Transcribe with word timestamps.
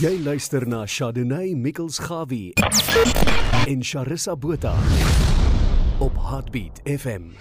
Jy 0.00 0.16
luister 0.24 0.64
na 0.64 0.86
Chardonnay 0.88 1.52
Mikkels 1.54 1.98
Gawie 2.00 2.52
en 3.68 3.82
Charissa 3.84 4.36
Botha 4.36 4.72
op 5.98 6.16
Heartbeat 6.16 6.80
FM. 6.84 7.36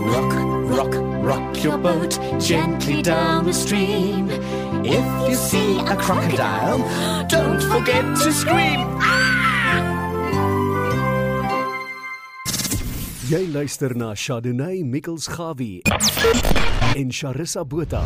Rock, 0.01 0.33
rock, 0.71 0.95
rock 1.25 1.65
your 1.65 1.79
boat 1.79 2.19
gently 2.41 3.03
down 3.03 3.47
the 3.47 3.53
stream. 3.53 4.31
If 4.85 5.29
you 5.29 5.35
see 5.35 5.79
a 5.81 5.97
crocodile, 5.97 6.79
don't 7.29 7.61
forget 7.63 8.05
to 8.23 8.33
scream. 8.33 8.81
Ah! 9.01 9.39
Jy 13.29 13.45
luister 13.53 13.93
na 13.93 14.15
Chardonnay 14.17 14.81
Mikkels 14.89 15.29
Gawie 15.29 15.83
en 16.97 17.13
Charissa 17.13 17.61
Botha 17.61 18.01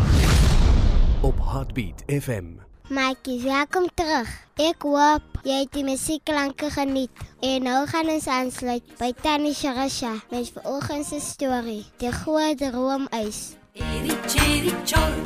op 1.23 1.39
Heartbeat 1.39 2.03
FM. 2.09 2.72
Maatjies, 2.93 3.43
welkom 3.49 3.87
terug. 3.97 4.29
Ek 4.61 4.85
hoop 4.85 5.39
jy 5.49 5.63
het 5.63 5.71
die 5.73 5.85
musiekklanke 5.87 6.69
geniet. 6.75 7.23
En 7.41 7.65
nou 7.65 7.79
gaan 7.89 8.11
ons 8.13 8.27
aansluit 8.29 8.91
by 8.99 9.09
Tannie 9.25 9.55
Charissa 9.57 10.11
met 10.29 10.51
vanoggend 10.53 11.09
se 11.09 11.23
storie, 11.25 11.87
Die 12.03 12.13
Groot 12.13 12.61
Droomys. 12.61 13.41
Eri, 13.73 14.13
cherry, 14.29 14.75
chor. 14.85 15.17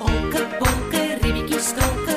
Olke, 0.00 0.46
bolke, 0.56 1.02
ribbetjie, 1.20 1.60
stolke, 1.60 1.92
olke, 1.92 2.07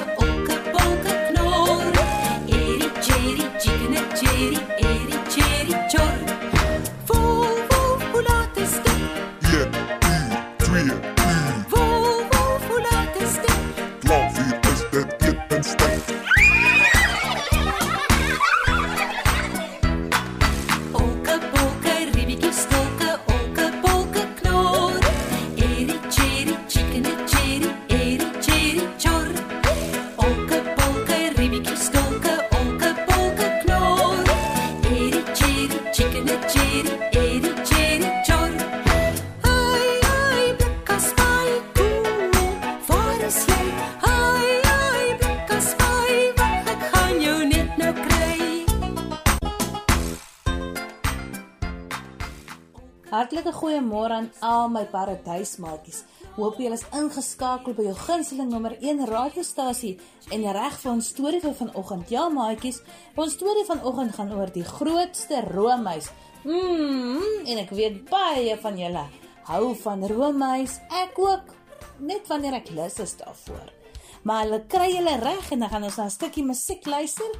Hartlike 53.11 53.51
goeiemôre 53.51 54.15
aan 54.15 54.27
al 54.39 54.69
my 54.71 54.85
paradysmaatjies. 54.87 55.97
Hoop 56.37 56.61
julle 56.63 56.77
is 56.77 56.85
ingeskakel 56.95 57.75
by 57.75 57.89
jou 57.89 57.95
gunsteling 58.05 58.47
nommer 58.53 58.77
1 58.79 59.03
radiostasie 59.09 59.97
en 60.31 60.45
reg 60.55 60.77
vir 60.79 60.91
ons 60.93 61.09
storie 61.11 61.41
vir 61.43 61.57
vanoggend. 61.57 62.13
Ja, 62.13 62.29
maatjies, 62.31 62.79
ons 63.19 63.35
storie 63.35 63.65
vanoggend 63.67 64.15
gaan 64.15 64.31
oor 64.31 64.53
die 64.55 64.63
grootste 64.63 65.41
roomhuis. 65.49 66.07
Mm, 66.45 67.43
en 67.51 67.59
ek 67.65 67.75
weet 67.75 67.99
baie 68.07 68.55
van 68.63 68.79
julle 68.79 69.03
hou 69.51 69.73
van 69.83 70.07
roomhuis. 70.07 70.77
Ek 71.03 71.19
ook, 71.19 71.51
net 71.99 72.31
wanneer 72.31 72.61
ek 72.61 72.71
lus 72.77 72.95
is 73.03 73.17
daarvoor. 73.19 73.75
Maar 74.23 74.45
hulle 74.45 74.61
kry 74.71 74.87
julle 74.93 75.17
reg 75.19 75.51
en 75.51 75.65
dan 75.65 75.73
gaan 75.75 75.89
ons 75.89 75.99
na 75.99 76.07
'n 76.07 76.15
stukkie 76.15 76.47
musiek 76.47 76.87
luister 76.87 77.35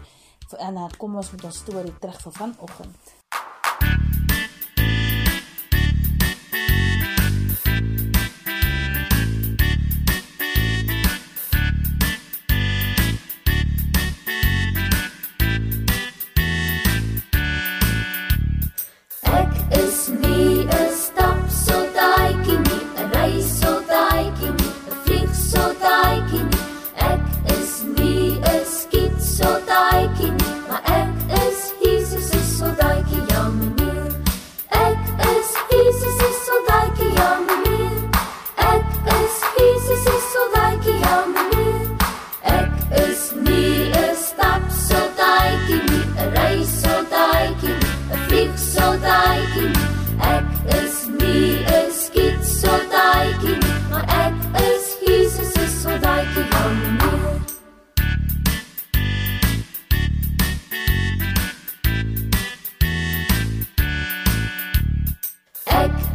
en 0.59 0.75
dan 0.75 0.91
kom 0.97 1.15
ons 1.15 1.31
met 1.31 1.43
ons 1.43 1.63
storie 1.63 1.95
terug 1.99 2.21
vir 2.21 2.31
vanoggend. 2.31 3.20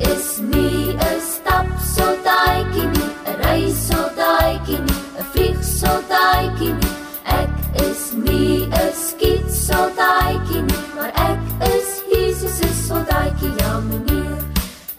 Is 0.00 0.38
nie 0.38 0.94
'n 0.94 1.20
stapsoldaatjie 1.34 2.87
nie, 2.94 3.10
'n 3.26 3.37
reissoldaatjie 3.44 4.78
nie, 4.87 5.00
'n 5.19 5.25
vliegsoldaatjie 5.32 6.72
nie. 6.81 6.94
Ek 7.40 7.50
is 7.88 8.02
nie 8.26 8.69
'n 8.69 8.93
skietsoldaatjie 9.06 10.60
nie, 10.69 10.82
maar 10.94 11.12
ek 11.31 11.40
is 11.75 11.88
Jesus 12.12 12.58
se 12.58 12.69
soldaatjie, 12.88 13.50
ja 13.60 13.72
meneer. 13.88 14.43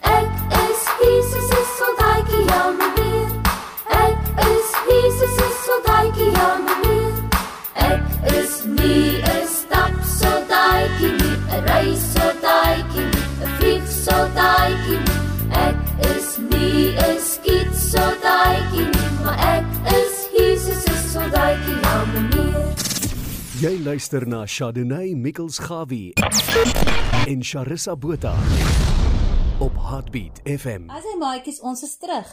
Ek 0.02 0.30
is 0.64 0.80
Jesus 1.02 1.46
se 1.50 1.60
soldaatjie, 1.78 2.42
ja 2.50 2.62
meneer. 2.78 3.30
Ek 4.04 4.18
is 4.50 4.68
Jesus 4.88 5.32
se 5.38 5.48
soldaatjie, 5.64 6.30
ja 6.38 6.50
meneer. 6.66 7.16
Ek 7.90 8.02
is 8.38 8.52
nie 8.64 9.22
'n 9.22 9.46
stapsoldaatjie 9.58 11.10
nie, 11.20 11.36
'n 11.54 11.60
reissoldaatjie 11.70 13.04
nie, 13.12 13.24
'n 13.42 13.48
vliegsoldaatjie 13.58 14.86
nie. 14.86 14.87
Jy 23.58 23.80
luister 23.82 24.22
na 24.30 24.44
Chardonnay 24.46 25.16
Mikkels 25.18 25.56
Gawie 25.58 26.12
en 27.26 27.40
Charissa 27.42 27.96
Botha 27.98 28.36
op 29.58 29.74
Heartbeat 29.82 30.38
FM. 30.46 30.84
As 30.94 31.02
hy 31.02 31.16
maatjies, 31.18 31.58
ons 31.66 31.82
is 31.82 31.96
terug. 31.98 32.28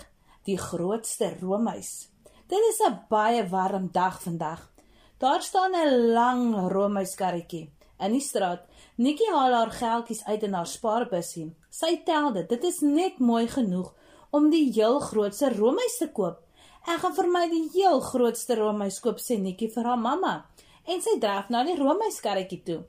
Die 0.46 0.60
grootste 0.62 1.32
roomhuis. 1.40 2.12
Dit 2.46 2.62
is 2.70 2.78
'n 2.86 3.10
baie 3.10 3.42
warm 3.50 3.90
dag 3.92 4.22
vandag. 4.22 4.70
Daar 5.18 5.42
staan 5.42 5.74
'n 5.74 6.14
lang 6.14 6.70
roomhuiskarretjie 6.70 7.72
in 8.00 8.12
die 8.12 8.22
straat. 8.22 8.62
Nikki 8.96 9.26
haal 9.32 9.54
haar 9.54 9.72
geldjies 9.72 10.24
uit 10.26 10.44
in 10.44 10.54
haar 10.54 10.68
spaarbussie. 10.68 11.56
Sy 11.70 12.02
tel 12.06 12.34
dit. 12.34 12.50
Dit 12.50 12.64
is 12.64 12.80
net 12.82 13.20
mooi 13.20 13.48
genoeg 13.48 13.94
om 14.30 14.50
die 14.50 14.72
heel 14.72 15.00
grootste 15.00 15.50
roomhuis 15.50 15.98
te 15.98 16.08
koop. 16.12 16.38
Ek 16.86 17.00
gaan 17.00 17.16
vir 17.16 17.28
my 17.28 17.50
die 17.50 17.70
heel 17.74 18.00
grootste 18.00 18.56
roomhuis 18.56 19.00
koop, 19.00 19.18
sê 19.18 19.40
Nikki 19.40 19.72
vir 19.74 19.84
haar 19.84 19.98
mamma. 19.98 20.46
En 20.86 21.02
sy 21.02 21.18
draf 21.20 21.50
na 21.50 21.64
die 21.66 21.78
roomhuiskarretjie 21.78 22.62
toe. 22.66 22.82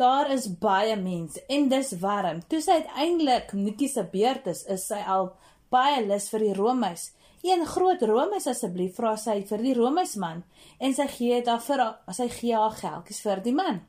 Daar 0.00 0.30
is 0.32 0.46
baie 0.60 0.96
mense 0.96 1.42
en 1.48 1.68
dis 1.68 1.92
warm. 2.00 2.40
Toe 2.48 2.60
sy 2.64 2.80
uiteindelik 2.80 3.52
Nikki 3.52 3.88
se 3.88 4.04
beurt 4.12 4.46
is, 4.52 4.62
is 4.64 4.86
sy 4.88 5.00
al 5.04 5.32
baie 5.72 6.00
lus 6.06 6.28
vir 6.32 6.46
die 6.46 6.54
roomhuis. 6.56 7.10
Een 7.44 7.64
groot 7.68 8.02
roomhuis 8.04 8.46
asseblief, 8.50 8.94
vra 8.96 9.14
sy 9.16 9.38
vir 9.48 9.64
die 9.64 9.74
roomhuisman 9.76 10.42
en 10.80 10.96
sy 10.96 11.06
gee 11.08 11.38
dit 11.38 11.48
haar 11.48 11.62
vir 11.64 11.82
haar, 11.84 11.98
sy 12.16 12.28
gee 12.32 12.56
haar 12.56 12.76
geldjies 12.76 13.20
vir 13.24 13.44
die 13.44 13.56
man. 13.56 13.80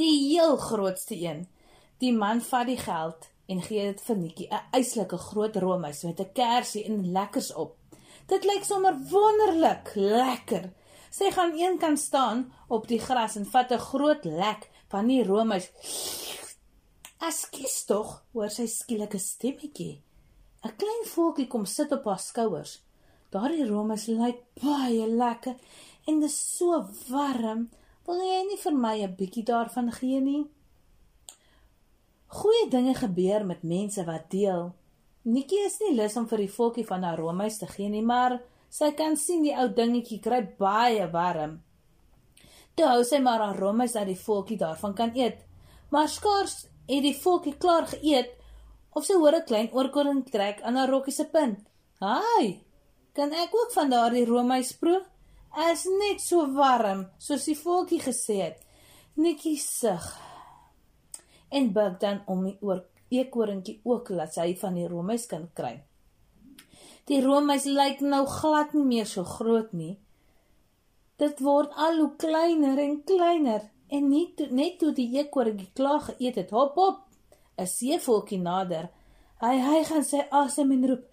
Die 0.00 0.12
heel 0.28 0.56
grootste 0.60 1.16
een. 1.16 1.46
Die 2.02 2.12
man 2.12 2.42
vat 2.44 2.68
die 2.68 2.80
geld 2.80 3.28
en 3.48 3.60
gee 3.64 3.86
dit 3.90 4.00
vir 4.06 4.16
Nikki, 4.16 4.48
'n 4.50 4.60
eislike 4.72 5.18
groot 5.28 5.56
roomhuis 5.56 6.02
met 6.04 6.20
'n 6.20 6.32
kersie 6.32 6.84
en 6.84 7.12
lekkers 7.12 7.52
op. 7.52 7.76
Dit 8.26 8.44
lyk 8.44 8.64
sommer 8.64 8.96
wonderlik, 9.10 9.92
lekker. 9.94 10.72
Sy 11.14 11.30
gaan 11.30 11.52
eenkant 11.54 12.00
staan 12.00 12.48
op 12.66 12.88
die 12.90 12.98
gras 12.98 13.36
en 13.38 13.46
vat 13.46 13.70
'n 13.72 13.86
groot 13.90 14.24
lek 14.24 14.70
van 14.90 15.06
die 15.06 15.22
roomhuis. 15.24 15.70
Askies 17.18 17.84
tog, 17.84 18.24
hoor 18.32 18.50
sy 18.50 18.66
skielike 18.66 19.18
stemmetjie. 19.18 20.02
'n 20.64 20.76
Klein 20.80 21.04
voeltjie 21.12 21.46
kom 21.46 21.64
sit 21.64 21.92
op 21.92 22.04
haar 22.04 22.18
skouers. 22.18 22.82
Daardie 23.30 23.66
roomhuis 23.66 24.06
lyk 24.06 24.40
baie 24.62 25.06
lekker 25.06 25.56
en 26.06 26.20
dit 26.20 26.30
is 26.30 26.56
so 26.56 26.88
warm. 27.08 27.70
Wil 28.06 28.20
jy 28.20 28.42
nie 28.48 28.60
vir 28.64 28.74
my 28.74 28.96
'n 29.02 29.16
bietjie 29.16 29.44
daarvan 29.44 29.92
gee 29.92 30.20
nie? 30.20 30.44
Goeie 32.26 32.68
dinge 32.70 32.94
gebeur 32.94 33.46
met 33.46 33.62
mense 33.62 34.04
wat 34.04 34.30
deel. 34.30 34.74
Nikki 35.22 35.56
is 35.66 35.78
nie 35.80 35.94
lus 35.94 36.16
om 36.16 36.26
vir 36.28 36.38
die 36.38 36.54
volkie 36.56 36.86
van 36.86 37.02
haar 37.02 37.18
roomhuis 37.18 37.58
te 37.58 37.66
gee 37.66 37.88
nie, 37.88 38.02
maar 38.02 38.42
sy 38.74 38.90
kan 38.98 39.14
sien 39.20 39.44
die 39.46 39.54
ou 39.54 39.68
dingetjie 39.70 40.18
kry 40.22 40.40
baie 40.58 41.06
warm. 41.12 41.60
Toe 42.74 42.88
hou 42.90 43.02
sy 43.06 43.20
maar 43.22 43.42
haar 43.44 43.58
roomhuis 43.62 43.94
dat 43.94 44.08
die 44.10 44.18
volkie 44.18 44.58
daarvan 44.58 44.96
kan 44.98 45.12
eet. 45.14 45.44
Maar 45.94 46.08
skaars 46.10 46.56
het 46.88 47.04
die 47.06 47.14
volkie 47.14 47.54
klaar 47.62 47.86
geëet 47.92 48.32
of 48.98 49.06
sy 49.06 49.14
hoor 49.14 49.36
'n 49.36 49.46
klein 49.46 49.70
oorkoring 49.72 50.24
trek 50.30 50.62
aan 50.62 50.76
haar 50.76 50.90
rokkie 50.90 51.14
se 51.14 51.24
punt. 51.24 51.58
"Haai, 52.00 52.60
kan 53.14 53.32
ek 53.32 53.54
ook 53.54 53.72
van 53.72 53.90
daardie 53.90 54.26
roomhuis 54.26 54.72
proe?" 54.72 55.04
Is 55.70 55.84
net 55.84 56.20
so 56.20 56.52
warm, 56.52 57.06
soos 57.18 57.44
die 57.44 57.54
volkie 57.54 58.00
gesê 58.00 58.36
het. 58.42 58.58
Nikki 59.14 59.56
sug 59.56 60.18
en 61.50 61.72
buig 61.72 61.98
dan 61.98 62.22
om 62.26 62.44
die 62.44 62.58
oor 62.60 62.84
eekoringkie 63.08 63.80
ook 63.84 64.08
laat 64.08 64.34
sy 64.34 64.56
van 64.58 64.74
die 64.74 64.88
roomhuis 64.88 65.26
kan 65.26 65.50
kry. 65.54 65.82
Die 67.10 67.20
roomhuis 67.20 67.66
lyk 67.68 68.00
nou 68.00 68.24
glad 68.26 68.72
nie 68.72 68.84
meer 68.84 69.08
so 69.08 69.24
groot 69.28 69.72
nie. 69.76 69.98
Dit 71.20 71.40
word 71.44 71.74
al 71.76 71.98
hoe 72.00 72.12
kleiner 72.20 72.80
en 72.80 73.02
kleiner 73.06 73.68
en 73.92 74.08
nie 74.08 74.26
to, 74.38 74.46
net 74.50 74.78
toe 74.80 74.92
die 74.96 75.10
eekoringkie 75.18 75.70
klaar 75.76 76.00
geëet 76.06 76.40
het, 76.40 76.54
hop 76.56 76.78
hop, 76.80 77.02
'n 77.60 77.66
seevoeltjie 77.66 78.40
nader. 78.40 78.88
Hy 79.44 79.54
hy 79.68 79.82
gaan 79.90 80.04
sy 80.04 80.22
asem 80.30 80.72
en 80.72 80.86
roep: 80.88 81.04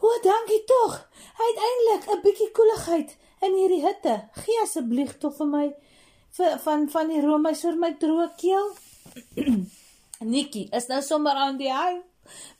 "O, 0.00 0.08
dankie 0.22 0.62
tog. 0.72 1.08
Uiteindelik 1.46 2.04
'n 2.08 2.22
bietjie 2.26 2.50
koeligheid 2.58 3.16
in 3.40 3.54
hierdie 3.54 3.86
hitte. 3.86 4.28
Gee 4.42 4.60
asseblief 4.62 5.18
tog 5.18 5.36
vir 5.36 5.46
my 5.46 5.66
vir, 6.36 6.58
van 6.58 6.88
van 6.88 7.08
die 7.08 7.20
roomhuis 7.20 7.60
vir 7.60 7.76
my 7.76 7.92
droë 8.04 8.28
keel." 8.36 8.68
Nikki 10.34 10.68
is 10.72 10.86
nou 10.86 11.02
sommer 11.02 11.32
aan 11.32 11.56
die 11.56 11.72
huil. 11.72 12.02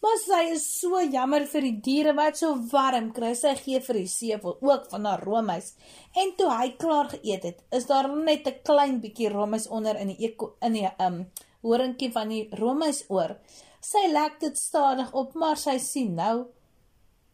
Maar 0.01 0.19
sy 0.25 0.41
is 0.53 0.65
so 0.81 1.01
jammer 1.01 1.47
vir 1.47 1.67
die 1.67 1.81
diere 1.85 2.15
wat 2.17 2.37
so 2.37 2.55
warm 2.73 3.13
kry. 3.13 3.35
Sy 3.35 3.55
gee 3.59 3.81
vir 3.81 4.01
die 4.01 4.11
seevoël 4.11 4.59
ook 4.61 4.89
van 4.91 5.05
haar 5.05 5.25
roomhuis. 5.25 5.75
En 6.17 6.35
toe 6.37 6.51
hy 6.51 6.71
klaar 6.81 7.11
geëet 7.15 7.45
het, 7.45 7.63
is 7.73 7.87
daar 7.87 8.09
net 8.09 8.47
'n 8.47 8.63
klein 8.63 9.01
bietjie 9.01 9.31
roomhuis 9.31 9.69
onder 9.69 9.97
in 9.97 10.09
die 10.09 10.21
eko, 10.29 10.57
in 10.63 10.73
die 10.73 10.89
um 10.99 11.27
horingkie 11.63 12.13
van 12.13 12.29
die 12.29 12.49
roomhuis 12.53 13.05
oor. 13.09 13.37
Sy 13.81 14.09
lek 14.13 14.41
dit 14.41 14.59
stadig 14.59 15.13
op, 15.13 15.35
maar 15.35 15.57
sy 15.57 15.79
sien 15.79 16.15
nou 16.15 16.47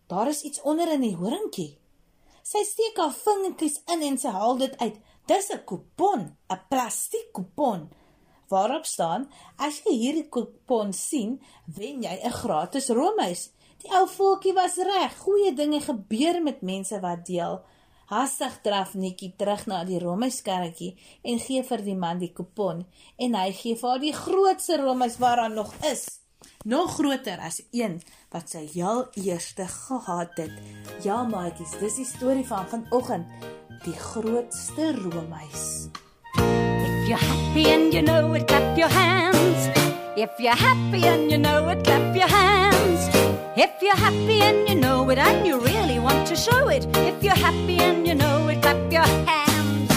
daar 0.07 0.29
is 0.29 0.43
iets 0.43 0.61
onder 0.63 0.93
in 0.93 1.01
die 1.01 1.17
horingkie. 1.17 1.79
Sy 2.47 2.63
steek 2.63 2.99
haar 3.03 3.15
vingertjies 3.15 3.81
in 3.91 4.03
en 4.07 4.19
sy 4.19 4.31
haal 4.31 4.59
dit 4.61 4.75
uit. 4.79 4.99
Dis 5.27 5.51
'n 5.51 5.65
kupon, 5.67 6.37
'n 6.51 6.61
plastiek 6.71 7.33
kupon. 7.33 7.91
Waarop 8.49 8.87
staan: 8.87 9.31
"As 9.57 9.83
jy 9.85 9.95
hierdie 9.97 10.29
kupon 10.29 10.93
sien, 10.93 11.41
wen 11.65 12.03
jy 12.03 12.21
'n 12.23 12.31
gratis 12.31 12.89
roomys." 12.89 13.51
Die 13.83 13.93
ou 13.95 14.07
voeltjie 14.09 14.53
was 14.57 14.77
reg. 14.77 15.17
Goeie 15.23 15.53
dinge 15.55 15.81
gebeur 15.81 16.43
met 16.43 16.63
mense 16.63 17.01
wat 17.01 17.27
deel. 17.27 17.61
Hastig 18.07 18.61
draf 18.63 18.95
Nikki 18.95 19.33
terug 19.37 19.65
na 19.67 19.81
die 19.85 19.99
roomyskarretjie 19.99 20.93
en 21.27 21.41
gee 21.43 21.63
vir 21.67 21.83
die 21.83 21.97
man 21.99 22.21
die 22.23 22.31
kupon 22.35 22.85
en 23.19 23.35
hy 23.35 23.49
gee 23.53 23.79
vir 23.79 23.91
haar 23.91 24.05
die 24.05 24.15
grootste 24.15 24.79
roomys 24.83 25.19
wat 25.23 25.41
daar 25.43 25.51
nog 25.51 25.75
is. 25.91 26.07
Nog 26.67 26.95
groter 26.99 27.43
as 27.43 27.61
een 27.75 27.99
wat 28.35 28.51
sy 28.55 28.63
heel 28.75 29.07
eerste 29.23 29.67
gehad 29.71 30.39
het. 30.39 30.55
Ja, 31.03 31.23
maatjies, 31.27 31.79
dis 31.83 31.99
die 32.03 32.07
storie 32.07 32.47
van 32.47 32.67
vanoggend. 32.71 33.51
Die 33.87 33.99
grootste 33.99 34.93
roomys. 35.03 35.87
If 37.07 37.11
you're 37.11 37.19
happy 37.19 37.67
and 37.69 37.95
you 37.95 38.03
know 38.03 38.35
it, 38.35 38.49
clap 38.49 38.77
your 38.77 38.89
hands. 38.89 39.71
If 40.17 40.41
you're 40.41 40.57
happy 40.57 41.05
and 41.07 41.31
you 41.31 41.39
know 41.39 41.69
it, 41.69 41.85
clap 41.85 42.17
your 42.17 42.27
hands. 42.27 43.09
If 43.57 43.81
you're 43.81 43.95
happy 43.95 44.41
and 44.43 44.69
you 44.69 44.75
know 44.75 45.09
it, 45.11 45.17
and 45.17 45.47
you 45.47 45.61
really 45.61 46.01
want 46.01 46.27
to 46.27 46.35
show 46.35 46.67
it. 46.67 46.85
If 46.97 47.23
you're 47.23 47.37
happy 47.37 47.79
and 47.79 48.09
you 48.09 48.17
know 48.17 48.49
it, 48.49 48.61
clap 48.61 48.91
your 48.91 49.07
hands. 49.31 49.93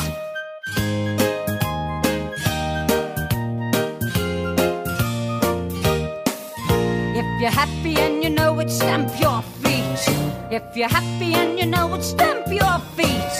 If 7.17 7.41
you're 7.41 7.49
happy 7.49 7.97
and 7.97 8.23
you 8.23 8.29
know 8.29 8.59
it, 8.59 8.69
stamp 8.69 9.19
your 9.19 9.41
feet. 9.63 10.03
If 10.51 10.77
you're 10.77 10.87
happy 10.87 11.33
and 11.33 11.57
you 11.57 11.65
know 11.65 11.91
it, 11.95 12.03
stamp 12.03 12.45
your 12.49 12.77
feet. 12.95 13.33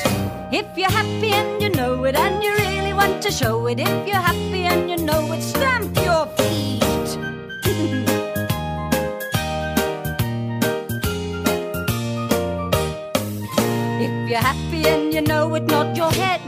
If 0.51 0.75
you're 0.75 0.89
happy 0.89 1.33
and 1.33 1.61
you 1.61 1.69
know 1.69 2.03
it, 2.05 2.15
and 2.15 2.43
you 2.43 2.78
to 3.29 3.31
show 3.31 3.67
it. 3.67 3.79
If 3.79 4.07
you're 4.07 4.15
happy 4.15 4.63
and 4.63 4.89
you 4.89 4.97
know 4.97 5.31
it, 5.33 5.41
stamp 5.41 5.95
your 5.97 6.25
feet. 6.37 6.83
If 14.05 14.29
you're 14.29 14.39
happy 14.39 14.87
and 14.87 15.13
you 15.13 15.21
know 15.21 15.53
it, 15.55 15.63
nod 15.63 15.97
your 15.97 16.11
head. 16.11 16.41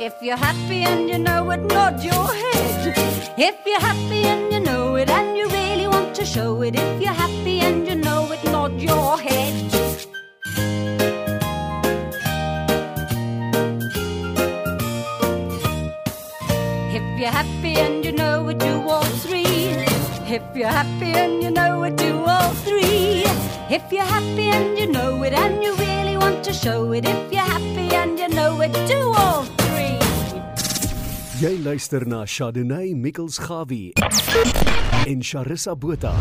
If 0.00 0.14
you're 0.20 0.36
happy 0.36 0.82
and 0.82 1.08
you 1.08 1.18
know 1.18 1.50
it, 1.50 1.60
nod 1.60 2.02
your 2.02 2.26
head. 2.42 2.94
If 3.38 3.56
you're 3.66 3.80
happy 3.80 4.24
and 4.24 4.52
you 4.52 4.60
know 4.60 4.96
it, 4.96 5.08
and 5.10 5.36
you 5.36 5.48
really 5.48 5.86
want 5.86 6.14
to 6.16 6.24
show 6.24 6.62
it. 6.62 6.74
If 6.76 7.02
you're 7.02 7.12
happy 7.12 7.60
and 7.60 7.86
you 7.86 7.94
know 7.96 8.30
it, 8.32 8.42
nod 8.44 8.80
your 8.80 9.18
head. 9.18 9.31
If 20.32 20.56
you're 20.56 20.66
happy 20.66 21.12
and 21.12 21.42
you 21.42 21.50
know 21.50 21.82
it, 21.82 21.98
do 21.98 22.24
all 22.24 22.54
three. 22.64 23.20
If 23.68 23.92
you're 23.92 24.00
happy 24.00 24.48
and 24.48 24.78
you 24.78 24.86
know 24.86 25.22
it, 25.24 25.34
and 25.34 25.62
you 25.62 25.74
really 25.76 26.16
want 26.16 26.42
to 26.44 26.54
show 26.54 26.90
it. 26.92 27.04
If 27.04 27.30
you're 27.30 27.44
happy 27.44 27.92
and 27.94 28.18
you 28.18 28.28
know 28.32 28.58
it, 28.64 28.72
do 28.88 29.12
all 29.12 29.44
three. 29.60 30.00
Jy 31.36 31.60
luister 31.60 32.08
na 32.08 32.24
Chardonnay 32.24 32.94
Mikkels 32.96 33.36
Gawie 33.44 33.92
en 35.04 35.20
Charissa 35.20 35.76
Botha 35.76 36.14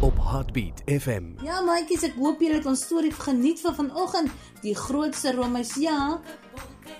op 0.00 0.14
Heartbeat 0.30 0.86
FM. 0.86 1.32
Ja, 1.42 1.64
maatjies, 1.66 2.06
ek 2.06 2.14
hoop 2.14 2.46
julle 2.46 2.60
het 2.60 2.70
ons 2.70 2.86
storie 2.86 3.10
geniet 3.10 3.58
van 3.66 3.74
vanoggend. 3.74 4.30
Die 4.62 4.76
grootste 4.78 5.34
roomys, 5.34 5.74
ja. 5.82 6.20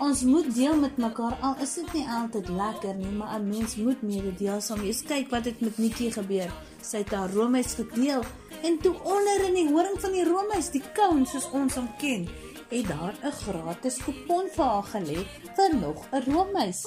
Ons 0.02 0.24
moet 0.26 0.54
deel 0.54 0.74
met 0.76 0.96
mekaar 0.96 1.36
al 1.40 1.54
is 1.62 1.74
dit 1.78 1.92
nie 1.94 2.06
altyd 2.10 2.48
lekker 2.48 2.94
nie, 2.98 3.10
maar 3.14 3.38
'n 3.38 3.48
mens 3.48 3.76
moet 3.76 4.02
mededeelsaam 4.02 4.80
wees. 4.80 5.02
Kyk 5.02 5.30
wat 5.30 5.44
het 5.44 5.60
met 5.60 5.78
Nikki 5.78 6.10
gebeur. 6.12 6.50
Sy 6.82 6.96
het 6.96 7.10
haar 7.10 7.30
roomys 7.30 7.74
gedeel 7.74 8.22
en 8.62 8.78
toe 8.78 8.94
onder 9.02 9.44
in 9.44 9.54
die 9.54 9.68
horing 9.68 10.00
van 10.00 10.12
die 10.12 10.24
roomys, 10.24 10.70
die 10.70 10.82
koun 10.94 11.26
soos 11.26 11.50
ons 11.50 11.74
hom 11.74 11.88
ken, 11.98 12.28
het 12.68 12.88
daar 12.88 13.14
'n 13.22 13.32
gratis 13.32 13.96
kupon 13.96 14.48
vir 14.56 14.64
haar 14.64 14.84
gelê 14.94 15.26
vir 15.56 15.74
nog 15.80 16.06
'n 16.12 16.22
roomys. 16.30 16.86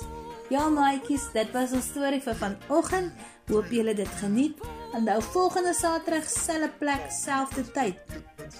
Ja, 0.49 0.69
maatjies, 0.69 1.31
dit 1.33 1.51
was 1.51 1.71
ons 1.71 1.85
storie 1.85 2.21
vir 2.21 2.35
vanoggend. 2.35 3.11
Hoop 3.47 3.71
julle 3.71 3.93
dit 3.93 4.07
geniet. 4.07 4.59
Onthou 4.93 5.21
volgende 5.21 5.73
Saterdag 5.73 6.29
selfde 6.29 6.69
plek, 6.79 7.11
selfde 7.11 7.71
tyd. 7.71 7.95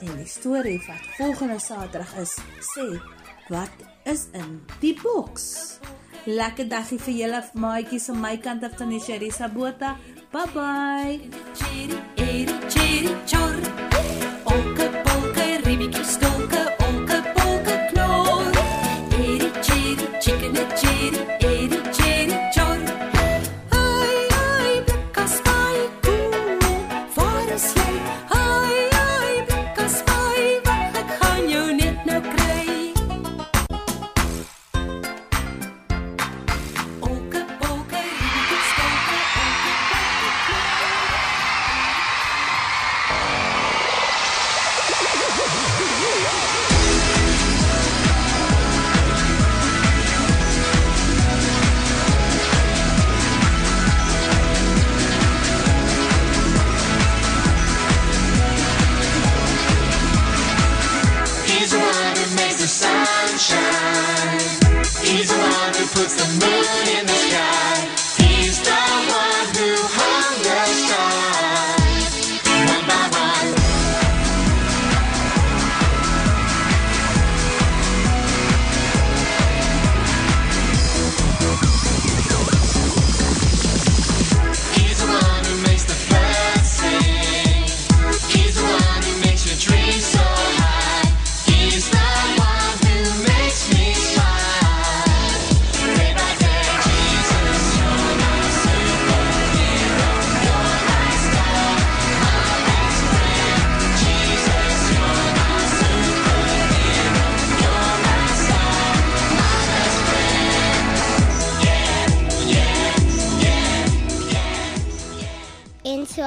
En 0.02 0.18
die 0.18 0.28
storie 0.28 0.82
wat 0.88 1.08
volgende 1.18 1.60
Saterdag 1.60 2.18
is, 2.18 2.38
sê 2.60 3.02
wat 3.48 3.97
is 4.08 4.28
in 4.32 4.62
die 4.82 4.96
boks. 5.04 5.80
Lekker 6.28 6.68
dagie 6.72 7.00
vir 7.00 7.20
julle 7.22 7.44
maatjies 7.56 8.10
van 8.12 8.22
my 8.24 8.36
kant 8.44 8.64
af 8.68 8.80
van 8.80 8.92
die 8.96 9.04
Sharisa 9.04 9.52
Botha. 9.52 9.96
Bye 10.32 10.48
bye. 10.54 11.20
Cherry, 11.56 12.02
eri, 12.18 12.60
cherry, 12.68 13.16
chor. 13.26 13.97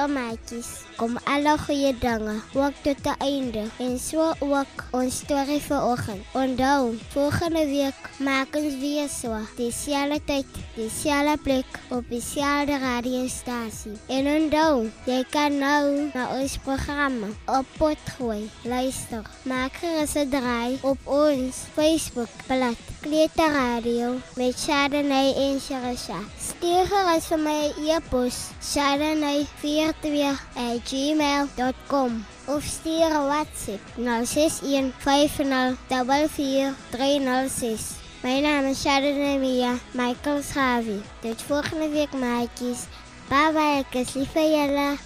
skoonmaatjies 0.01 0.69
kom 0.97 1.17
alle 1.29 1.51
goeie 1.61 1.91
dinge 2.01 2.33
ook 2.57 2.73
tot 2.85 3.05
'n 3.05 3.21
einde 3.21 3.63
en 3.85 3.99
so 3.99 4.33
ook 4.39 4.73
ons 4.91 5.17
storie 5.17 5.61
vanoggend. 5.61 6.21
Onthou, 6.33 6.97
volgende 7.13 7.65
week 7.65 7.99
maak 8.17 8.55
ons 8.55 8.73
weer 8.79 9.09
so, 9.09 9.37
dieselfde 9.57 10.19
tyd, 10.25 10.45
dieselfde 10.75 11.37
plek 11.43 11.69
op 11.89 12.03
dieselfde 12.09 12.77
radiostasie. 12.77 13.97
En 14.07 14.25
onthou, 14.37 14.89
jy 15.05 15.23
kan 15.29 15.57
nou 15.57 16.09
na 16.13 16.23
ons 16.41 16.57
programma 16.57 17.27
op 17.45 17.65
potgooi 17.77 18.49
luister. 18.63 19.23
Maak 19.43 19.73
gerus 19.73 20.15
'n 20.15 20.29
draai 20.29 20.77
op 20.81 20.97
ons 21.05 21.55
Facebookblad 21.75 22.77
Kleuter 23.01 23.51
Radio 23.51 24.19
met 24.35 24.59
Shadenay 24.59 25.33
en 25.33 25.59
Sharisha. 25.59 26.19
Stuur 26.37 26.85
gerus 26.85 27.25
vir 27.25 27.39
my 27.39 27.73
e-pos 27.89 28.37
Shadenay 28.61 29.47
4 29.61 29.90
Eh, 29.91 30.79
gmail.com 30.83 32.25
of 32.47 32.63
stuur 32.63 33.11
WhatsApp 33.27 33.79
061 33.97 34.93
50 34.97 35.77
44 35.87 36.73
306. 36.89 37.81
Mijn 38.21 38.41
naam 38.41 38.65
is 38.65 38.81
Shadow 38.81 39.39
Mia 39.39 39.73
Michael 39.91 40.41
Schavi. 40.41 41.01
Tot 41.19 41.41
volgende 41.41 41.89
week 41.89 42.13
maatjes. 42.13 42.79
Bye 43.27 43.51
bye, 43.53 43.85
ik 43.99 44.13
lief 44.13 44.33
jullie. 44.33 44.97